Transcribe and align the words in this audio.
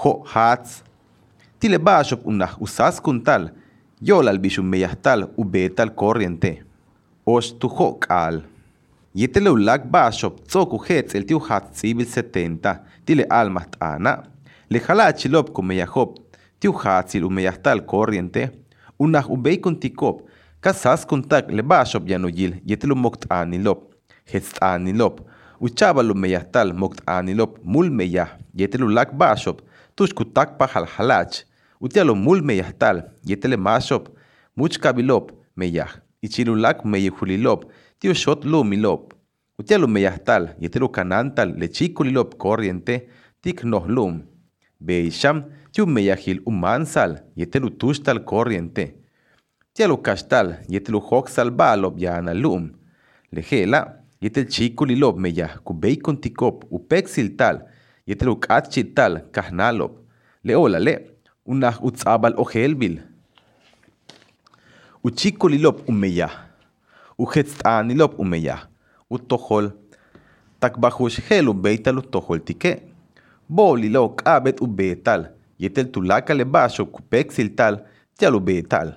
ho 0.00 0.22
hats. 0.32 0.82
Tile 1.58 1.78
bashop 1.78 2.24
unah 2.24 2.56
usas 2.60 3.00
kuntal, 3.00 3.50
yolal 4.00 4.38
bishum 4.38 4.66
meyahtal 4.68 5.28
u 5.36 5.44
betal 5.44 5.90
corriente. 5.94 6.62
Osh 7.26 7.52
tu 7.60 7.68
ho 7.68 7.92
kal. 7.94 8.40
Yetele 9.14 9.50
ulag 9.50 9.84
bashop 9.90 10.40
tzoku 10.46 10.78
hetz 10.86 11.14
el 11.14 11.24
tiu 11.26 11.40
civil 11.72 12.06
70, 12.06 12.80
tile 13.04 13.26
almas 13.28 13.66
ana. 13.80 14.22
Le 14.70 14.78
jala 14.78 15.12
chilop 15.12 15.52
con 15.52 15.66
meyahop, 15.66 16.18
tiu 16.60 16.72
hatzil 16.72 17.24
u 17.24 17.30
meyahtal 17.30 17.84
corriente, 17.84 18.50
unah 18.98 19.28
u 19.28 19.36
beikon 19.36 19.76
tikop, 19.76 20.22
kasas 20.60 21.04
kuntak 21.04 21.50
le 21.50 21.62
bashop 21.62 22.08
yanuyil, 22.08 22.54
yetelu 22.64 22.94
mokt 22.94 23.26
anilop, 23.28 23.94
hetz 24.32 24.52
anilop, 24.60 25.20
uchaba 25.60 26.02
meyahtal 26.02 26.72
mokt 26.72 27.02
anilop 27.06 27.58
mul 27.64 27.90
meyah, 27.90 28.38
yetelu 28.54 28.88
lag 28.88 29.12
bashop, 29.12 29.60
tush 29.96 30.14
kutak 30.14 30.58
pa 30.58 30.66
halhalach, 30.66 31.44
utialo 31.80 32.14
mul 32.14 32.42
meyahtal, 32.42 33.02
yetele 33.24 33.56
mashop, 33.56 34.08
much 34.56 34.78
kabilop 34.78 35.32
meyah, 35.56 36.00
ichilulak 36.22 36.84
meyehulilop, 36.84 37.64
tio 37.98 38.14
shot 38.14 38.44
lumilop, 38.44 39.14
utialo 39.58 39.86
meyahtal, 39.86 40.54
yetelu 40.60 40.88
kanantal, 40.88 41.54
lechikulilop 41.56 42.36
corriente, 42.38 43.08
tik 43.42 43.64
nohlum, 43.64 44.22
beisham, 44.80 45.44
tiu 45.72 45.86
meyahil 45.86 46.40
umansal, 46.46 47.20
tushtal 47.78 48.24
corriente, 48.24 48.94
tialo 49.74 49.96
kastal, 49.96 50.56
yetelu 50.68 51.00
hoksal 51.00 51.50
balop 51.50 51.98
yanalum, 51.98 52.70
lejela, 53.32 54.00
yetel 54.20 54.46
chikulilop 54.46 55.18
meyah, 55.18 55.58
kubeikon 55.64 56.20
tikop, 56.20 56.64
יתלוקעת 58.08 58.66
צ'יטל, 58.70 59.16
כהנלופ, 59.32 59.90
לעוללה, 60.44 60.94
ונח 61.46 61.82
וצבל 61.82 62.34
אוכל 62.34 62.74
ביל. 62.74 62.98
וצ'יקו 65.06 65.48
לילופ 65.48 65.88
ומיה, 65.88 66.28
וחצתה 67.20 67.82
נילופ 67.82 68.20
ומיה, 68.20 68.56
ותאכל, 69.12 69.68
תקבחוש 70.58 71.20
חלו 71.20 71.54
ביתל 71.54 71.98
ותאכל 71.98 72.38
תיקה. 72.38 72.68
בואו 73.50 73.76
לילוק 73.76 74.22
עבד 74.24 74.62
וביתל, 74.62 75.24
יתל 75.60 75.84
תולקה 75.84 76.34
לבשו 76.34 76.86
קופק 76.86 77.30
סילטל, 77.30 77.76
תלו 78.14 78.40
ביתל. 78.40 78.90